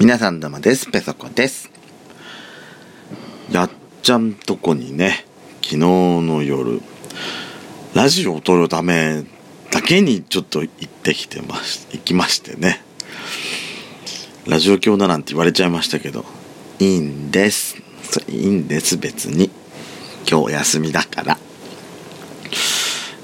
[0.00, 0.90] 皆さんどうもです。
[0.90, 1.70] ペソコです。
[3.52, 3.70] やっ
[4.02, 5.26] ちゃんとこにね、
[5.56, 6.80] 昨日の夜、
[7.92, 9.26] ラジオを撮るため
[9.70, 12.82] だけにちょっと行ってきてまし、行きましてね。
[14.46, 16.24] ラジオ教だなんて言われちゃいましたけど、
[16.78, 17.76] いいんです。
[18.30, 19.50] いいんです、別に。
[20.26, 21.38] 今日休みだから。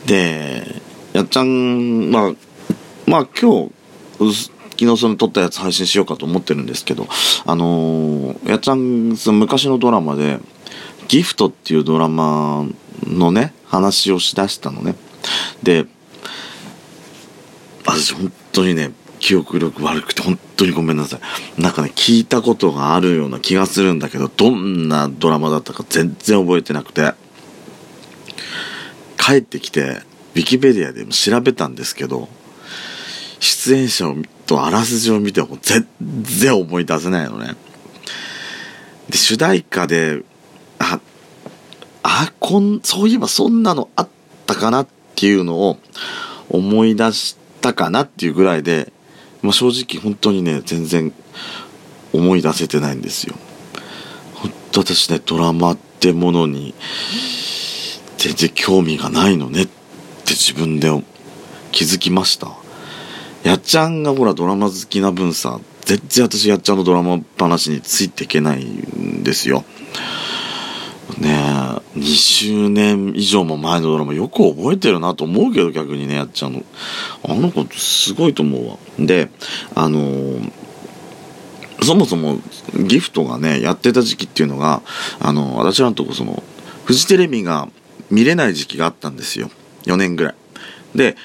[0.05, 0.83] で、
[1.15, 2.35] やっちゃん、ま、
[3.07, 3.71] まあ今
[4.19, 7.07] 日、昨日その撮ったやつ配信しようかと思ってるんですけど、
[7.47, 10.39] あのーやっちゃん、その昔のドラマで、
[11.09, 12.67] ギフトっていうドラマ
[13.07, 14.95] のね、話をしだしたのね。
[15.63, 15.87] で、
[17.85, 21.19] 私本当にね、記憶力悪くて本当にごめんなさ
[21.59, 21.61] い。
[21.61, 27.15] なんかね、聞いたことがあるような気がするんだけど、どんなドラマだったか全然覚えてなくて、
[29.19, 30.03] 帰ってきて、
[30.35, 32.29] ウィキペディアでも調べたんですけど、
[33.47, 34.13] 出演者
[34.47, 35.87] とあらすじを見ても全
[36.23, 37.55] 然思い出せないのね。
[39.09, 40.23] で、主題歌で、
[40.81, 41.01] あ、
[42.03, 44.09] あ、こん、そういえばそんなのあっ
[44.47, 45.79] たかなっていうのを
[46.49, 48.93] 思い出したかなっていうぐらいで、
[49.43, 51.13] まあ、正直本当にね、全然
[52.13, 53.37] 思い出せてないんですよ。
[54.35, 56.75] 本当私ね、ドラマってものに
[58.19, 60.91] 全然興味がないのねって自分で
[61.71, 62.66] 気づきました。
[63.47, 69.65] やっちゃんがほらドラマ好きな分さ、全然私やっちゃんのドラマ話についていけないんですよ。
[71.19, 76.65] ねえ、20年以上も前のドラマよく覚えてるなと思うけど逆にね、やっちゃんの。
[77.23, 78.79] あの子すごいと思うわ。
[78.99, 79.31] で、
[79.77, 80.53] あのー
[81.83, 82.41] そもそも
[82.89, 84.83] ギフトがね、やってた時期っていうのが、
[85.21, 86.43] あの、私らのとこその、
[86.85, 87.69] フジテレビが
[88.11, 89.51] 見れない時期があったんですよ。
[89.85, 90.35] 4年ぐらい。
[90.97, 91.17] で、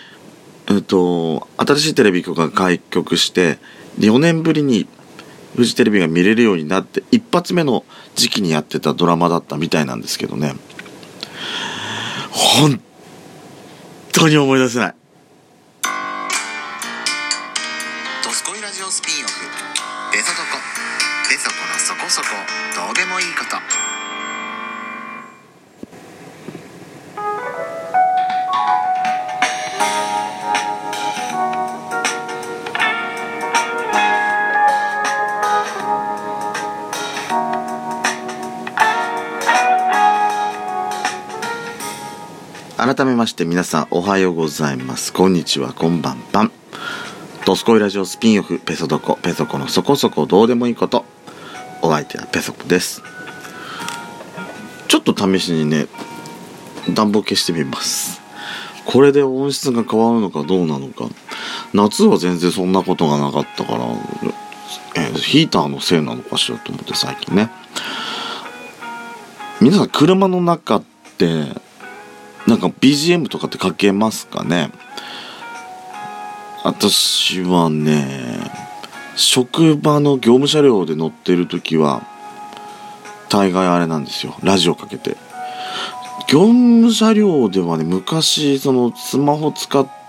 [0.70, 3.58] えっと、新しいテレビ局が開局して、
[4.00, 4.88] 4年ぶりに
[5.56, 7.84] フジテレビが見れるようになって、一発目の
[8.16, 10.54] 時期にやってたドラマだったみたいなんですけどね。
[12.32, 12.82] 本
[14.14, 14.96] 当に思い出せない。
[18.24, 19.34] ドスコイラジオスピンオフ
[20.14, 20.58] ベソドコ
[21.30, 22.28] ベソコのそこそこ
[22.86, 23.81] どうでもいいこと
[42.84, 45.14] 改めまして皆さんおはようございます。
[45.14, 46.52] こんにちは、こんばんぱん。
[47.46, 51.06] ドスコイラジオスピンオフ、ペソドコ、ペソコのそこそこどうでもいいこと。
[51.84, 53.04] お相手はペソコです。
[54.88, 55.86] ちょっと試しにね、
[56.92, 58.20] 暖房消してみます。
[58.88, 61.06] これで音質が変わるのかどうなのか。
[61.76, 63.86] 夏は全然そんなことがなかったから、
[64.96, 67.52] えーヒーターのせいなのかしらと思って最近ね。
[69.62, 70.84] 皆さん車の中っ
[71.20, 71.71] て、
[72.48, 74.72] なんか BGM とかってかけますかね？
[76.64, 78.52] 私はね、
[79.16, 82.04] 職場の業務車両で乗ってる時は、
[83.30, 84.36] 大概あれなんですよ。
[84.44, 85.16] ラジオかけて。
[86.28, 90.01] 業務車両ではね、昔、そのスマホ使って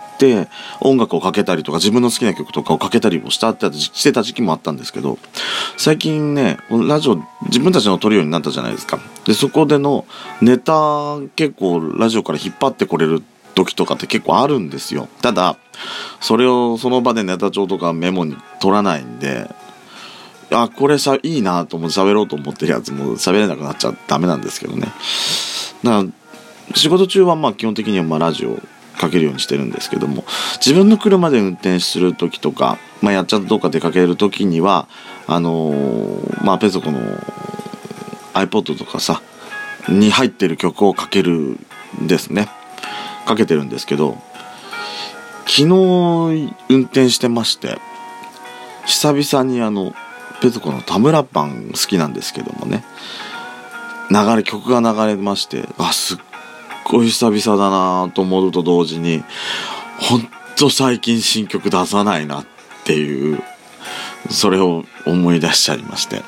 [0.80, 5.18] 音楽をかけたりとか、自分の好きな曲とかをかけたりもしたってしてた時期もあったんですけど、
[5.76, 8.98] 最近ね、ラジオ自分たちの撮るようになったじゃないですか。
[9.24, 10.06] で、そこでの
[10.40, 13.22] ネタ結構ラジオから引っ張ってこれる
[13.54, 15.08] 時とかって結構あるんですよ。
[15.20, 15.56] ただ、
[16.20, 19.48] それをその場でネタ帳とかメモに取らないんで、
[20.50, 24.88] あ、これさ、いいなと思って喋ろうと思ってるやつも喋れなくなっちゃダメなんですけどね。
[25.82, 28.58] だから、仕事中はまあ基本的にはまラジオ
[29.02, 30.24] かけるようにしてるんですけども、
[30.64, 34.86] 自分の車で運転する時とか、まあやっちゃんとどっか出かける時には、
[35.26, 37.00] あのーまあペソコの
[38.32, 39.20] iPod とかさ、
[39.88, 41.58] に入ってる曲をかける
[42.00, 42.48] んですね。
[43.26, 44.16] かけてるんですけど、
[45.46, 45.64] 昨日
[46.68, 47.78] 運転してまして、
[48.86, 49.92] 久々にあの、
[50.40, 52.84] ペソコの田村パン好きなんですけどもね、
[54.10, 56.18] 流れ、曲が流れまして、あ、すっ
[56.92, 59.24] ごい久々だなと思うと同時に、
[59.98, 62.46] ほんと最近新曲出さないなっ
[62.84, 63.42] ていう、
[64.30, 66.22] それを思い出しちゃいまして。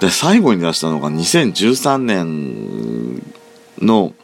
[0.00, 3.22] で、最後に出したのが2013年
[3.80, 4.14] の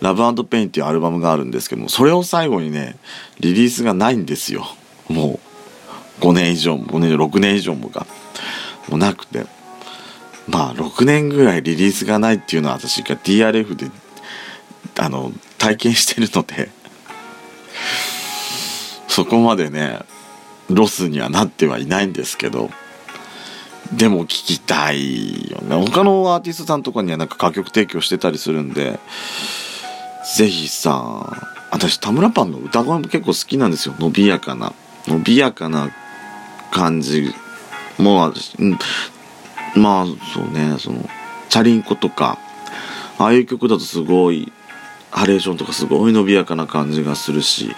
[0.00, 2.96] ラブペインっていうアルバムがあるんですけども、それを最後にね、
[3.38, 4.66] リリースがないんですよ。
[5.08, 5.38] も
[6.20, 8.06] う、5年以上も、5年、6年以上もが、
[8.88, 9.46] もうなくて。
[10.48, 13.90] まあ、6年ぐらいリリースがないっていうのは私が DRF で、
[14.98, 16.70] あの、体験してるので、
[19.08, 20.00] そこまでね、
[20.68, 22.70] ロスにはなってはいないんですけど、
[23.92, 25.76] でも聞きたいよね。
[25.76, 29.00] 他のアーティストさんとかにはなんか楽曲提供してたりするんで、
[30.36, 31.36] ぜひさ、
[31.70, 33.94] 私田村パンの歌声も結構好きなんですよ。
[33.98, 34.72] 伸びやかな。
[35.06, 35.90] 伸びやかな
[36.70, 37.34] 感じ
[37.98, 38.78] もあるし、うん、
[39.76, 41.08] まあそうね、その、
[41.48, 42.38] チャリンコとか、
[43.18, 44.52] ああいう曲だとすごい、
[45.10, 47.74] ハレーションとかすごい伸びやかな感じがするし、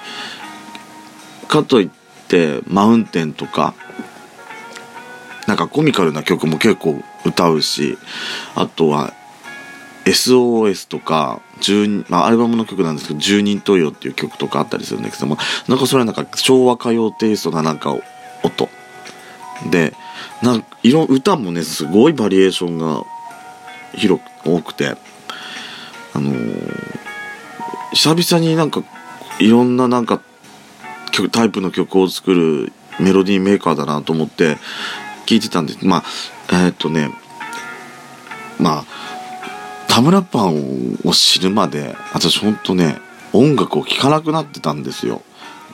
[1.49, 1.91] かといっ
[2.29, 3.75] て、マウンテンとか、
[5.47, 7.99] なんかコミカルな曲も結構歌うし、
[8.55, 9.13] あとは
[10.05, 15.39] SOS とか、10まあ、アルバムの曲なんですけど、十人十色っていう曲とかあったりするんですけども、
[15.69, 17.97] なんかそれはなんか昭和歌謡テイストななんか
[18.43, 18.69] 音。
[19.71, 19.95] で、
[20.43, 23.05] なん色、歌もね、すごいバリエーションが
[23.95, 24.97] 広く、多くて、
[26.15, 27.02] あのー
[27.93, 28.83] 久々になんか、
[29.39, 30.21] いろんななんか、
[31.11, 34.57] 曲タイプの曲を作るメロディーメーカーだなと思って
[35.27, 35.75] 聞いてたんで。
[35.83, 36.05] まあ、
[36.51, 37.11] えーっとね、
[38.59, 38.85] まあ、
[39.89, 42.99] 田村パンを知るまで、私ほんとね、
[43.35, 45.21] 音楽を聴かなくなってたんですよ。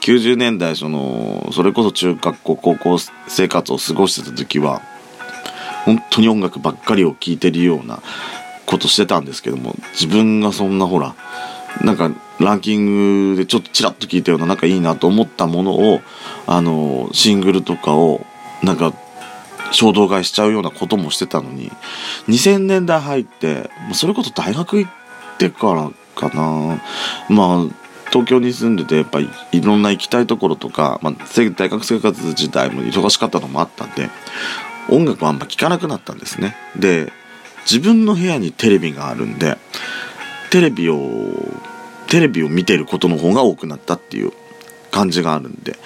[0.01, 4.81] 90年代、その、それこそ中学校、高校生活を過ごしてた時は、
[5.85, 8.01] 本当に音楽ばっかりを聴いてるような
[8.65, 11.15] ことしてたんですけども、自分がそんなほら、
[11.83, 16.01] なんかランキングでちょっとチラッと聞いたような、なんかいいなと思ったものを、
[16.47, 18.25] あの、シングルとかを、
[18.63, 18.93] なんか、
[19.71, 21.71] 衝動買いしちゃうようなこともしてたのに、
[22.27, 24.91] 2000年代入って、それこそ大学行っ
[25.37, 26.81] てからかな。
[27.29, 34.09] まあ、東京に住んでて、やっぱりいろんな行きたいところとか、まあ、大学生活自体も忙しかったのもあったんで、
[34.89, 36.55] 音楽はあんま聴かなくなったんですね。
[36.75, 37.11] で、
[37.69, 39.57] 自分の部屋にテレビがあるんで、
[40.49, 41.31] テレビを、
[42.07, 44.33] テレビを見てることの方が多くなったっていう
[44.91, 45.77] 感じがあるんで、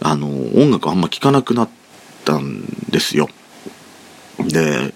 [0.00, 1.68] あの、音楽あんま聴かなくなっ
[2.24, 3.28] たんですよ。
[4.38, 4.94] で、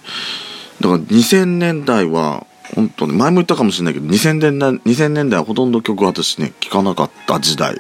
[0.80, 7.76] だから2000年代は、本当に、前も言ったかもしれないけど、2000年代、2000年代はほとんど曲私ね、聴かなかった時代。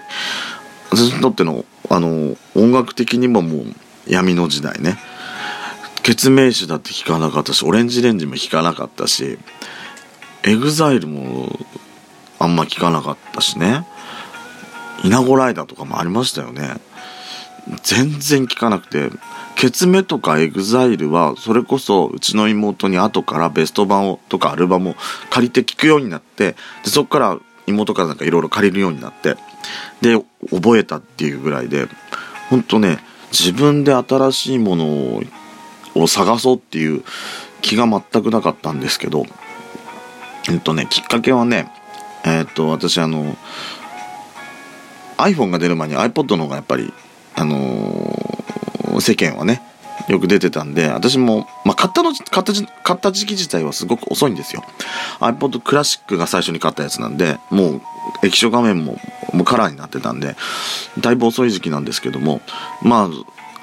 [0.90, 3.64] 私にとっての、あの、音楽的にももう
[4.06, 4.98] 闇の時代ね。
[6.02, 9.38] ケツメイシだって聴かなかったし、オレンジレンジも聴かなかったし、
[10.46, 11.58] エグザイルも
[12.38, 13.86] あんま聴かなかったしね。
[15.02, 16.76] イナゴライダーとかもありましたよね。
[17.82, 19.10] 全然聴かなくて、
[19.56, 24.94] ケツメとかエグザイルは、それこそうちの妹に後からベスト版をとかアルバムを
[25.30, 29.36] 借りて聴くようになって、でそっから妹からなんかいろいろ借りるようになって、
[30.02, 31.88] で、覚えたっていうぐらいで、
[32.50, 32.98] ほんとね、
[33.30, 35.22] 自分で新しいもの
[35.94, 37.02] を探そうっていう
[37.62, 39.26] 気が全くなかったんですけど、
[40.48, 41.70] えっとね、きっかけはね、
[42.24, 43.36] えっと、私あの、
[45.18, 46.92] iPhone が出る前に iPod の方がやっぱり、
[47.34, 48.34] あのー
[49.00, 49.62] 世間はね、
[50.08, 52.52] よく出てたんで、私も、まあ、買ったの、買った、
[52.82, 54.62] 買った時期自体はすごく遅いんですよ。
[55.20, 57.80] iPod クラシックが最初に買ったやつなんで、もう
[58.22, 58.98] 液晶画面も
[59.32, 60.36] もうカラーになってたんで、
[61.00, 62.40] だいぶ遅い時期なんですけども、
[62.82, 63.08] ま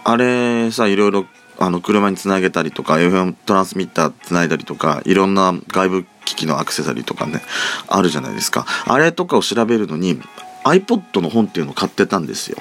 [0.03, 1.25] あ、あれさ、いろいろ、
[1.61, 7.41] あの、車につなげたりとか、FM トランスミッターつないだりとか、いろんな外部機器のアクセサリーとかね、
[7.87, 8.65] あるじゃないですか。
[8.85, 10.19] あれとかを調べるのに、
[10.63, 12.57] iPod の本っていうのを買ってたんですよ。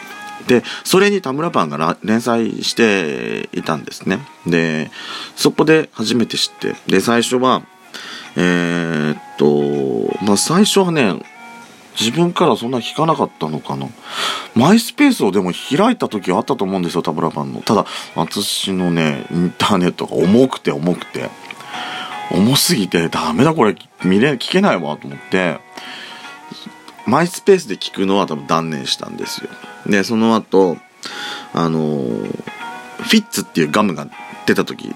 [0.46, 4.20] で、それに田村パンが連載していたんですね。
[4.46, 4.90] で、
[5.36, 7.62] そこで初めて知って、で、最初は、
[8.36, 11.22] えーっと、まあ、最初はね、
[12.00, 13.86] 自分からそんな聞かなかったのかな。
[14.54, 17.60] マイスペースをでも開いた時はあったと思うんですよ、田村パンの。
[17.60, 21.28] ただ、私のね、インターネットが重くて重くて、
[22.32, 25.58] 重すぎて、ダメだこれ、見れ、聞けないわと思って、
[27.06, 29.50] マイスペースで聞くのは多分断念したんですよ。
[29.86, 30.78] で、その後、
[31.52, 32.44] あのー
[33.00, 34.06] フィッツっていうガムが
[34.46, 34.94] 出た時、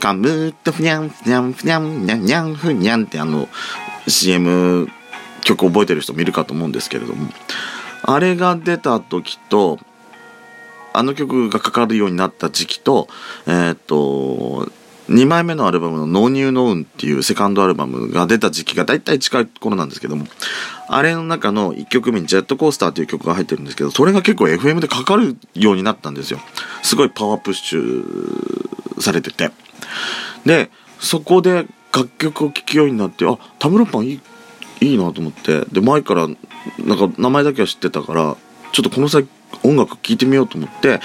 [0.00, 3.48] ガムとふにゃん、ふにゃん、ふにゃん、にゃん、にゃん、ふにゃんってあの、
[4.08, 4.88] CM
[5.44, 7.30] 曲覚えてる人もいるかと思うんですけれども、
[8.02, 9.78] あれが出た時と、
[10.92, 13.08] あの曲がかかるようになった時期と、
[13.46, 14.70] えーっと、
[15.08, 20.26] 2枚目のアルバムのノーニューノーンっていうセカンドアルバムが出た時期が大体近い頃なんですけども、
[20.88, 26.40] あれの中の1曲目にジェットコースターっていう曲が入ってるんですけど、それが結構 FM でかかるようになったんですよ。
[26.82, 29.50] すごいパワープッシュされてて。
[30.46, 30.70] で、
[31.00, 34.20] そこで楽曲を聴くようになって、あ、田村パンいい、
[34.84, 38.36] いいなと思って、で、前から、なんか名前だけは知ってたから、
[38.72, 39.26] ちょっとこの際
[39.62, 41.00] 音楽聴いてみようと思って、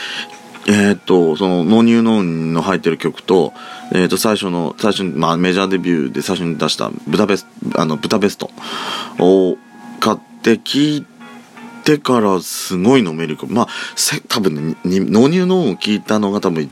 [0.68, 3.54] えーっと、その、ノウニウノウンの入ってる曲と、
[3.92, 8.52] えーと、最初の、最初に、まあ、メジャーデビューで最初に出した、ブタベスト、あの、ブタベスト
[9.20, 9.58] を
[10.00, 11.06] 買って聴い
[11.84, 13.54] てからすごいのめり込む。
[13.54, 13.68] まあ、
[14.28, 16.72] 多分ね、にノウニウノウンを聞いたのが多分、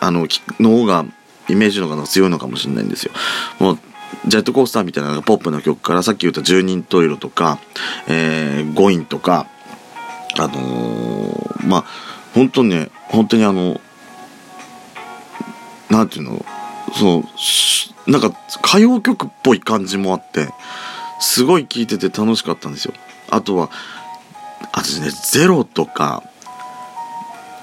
[0.00, 0.26] あの
[0.60, 1.04] の方が
[1.48, 3.12] イメージの方が強いのかもしれないんですよ
[3.58, 3.78] もう
[4.26, 7.58] ジェットコースターみたいなポップな曲からさっき言った十人十色とか、
[8.08, 9.46] えー、ゴインとか
[10.38, 11.84] あのー、まあ
[12.34, 13.80] 本当にね本当にあの
[15.90, 16.44] なんていうの
[16.92, 17.24] そ
[18.06, 18.32] うなんか
[18.64, 20.48] 歌謡曲っぽい感じもあって
[21.20, 22.94] すごい聴いてて楽しかったんですよ。
[23.30, 23.70] あとは
[24.72, 26.22] 私ね「ゼロとか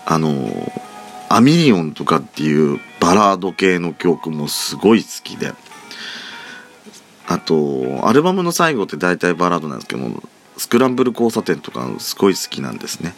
[0.06, 0.72] あの
[1.30, 5.54] アミリオンとかっていうバラード系の曲もすごい好きで。
[7.34, 10.22] あとアルバムの最後って大体バラードなんですけども
[10.58, 13.16] スクランブル交差点とかすごい好きなんですね。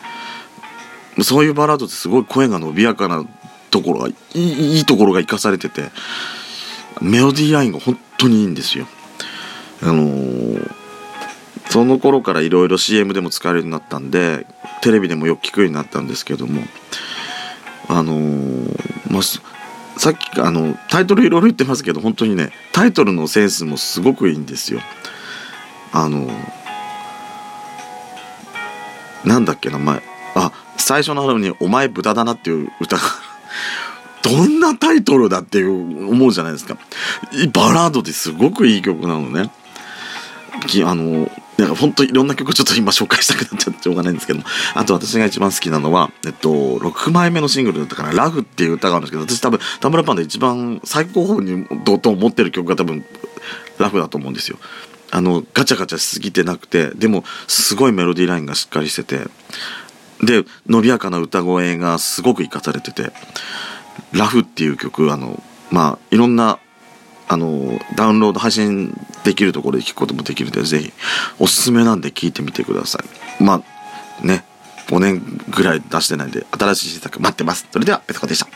[1.22, 3.26] そういうバラードってすごい声が伸びやかな
[3.72, 5.92] ところがいいいところが生かされてて
[7.02, 8.88] メロディーラインが本当にいいんですよ。
[9.82, 10.72] あのー、
[11.70, 14.46] その頃からいろいろ CM でも使われるようになったんで
[14.82, 16.62] テレビでもよく聞くようになったんですけども
[17.90, 19.22] あのー、まあ
[19.98, 24.82] さっきあのタイトルいろいろ言ってますけど本当にねタイトルのセンスもすごくいいんですよ。
[25.92, 26.28] あの
[29.24, 30.02] なんだっけ名前。
[30.36, 33.04] あ最初の方に「お前豚だな」っていう歌が
[34.22, 36.78] どんなタイトルだっていう思うじゃないですか。
[37.54, 39.50] バラードですごくいい曲なのね。
[40.84, 44.42] あのなんか本当いろんな曲ちょっと今紹介したくなっちゃってしょうがないんですけど
[44.74, 53.06] あと私が一番好きなのは、えっと、6枚目のシングルだったかな、ラフっていう歌があるんですけど、私多分、田村パンで一番最高峰にどと思ってる曲が多分、
[53.78, 54.58] ラフだと思うんですよ。
[55.12, 59.28] あの、ガチャガチャしすぎてなくて、でも、すごいメロディーラインがしっかりしてて、
[60.22, 63.12] で、伸びやかな歌声がすごく活かされてて、
[64.12, 66.60] ラフっていう曲、あの、まあ、いろんな
[67.28, 70.94] あのダウンロード配信できるところで聞くこともできるのでぜひ
[71.40, 73.00] おすすめなんで聞いてみてくださ
[73.40, 73.44] い。
[73.44, 73.64] ま
[74.22, 74.46] あね
[74.88, 77.68] 5年ぐらい出してないんで新しい新作待ってます。
[77.72, 78.48] それではペソコでした。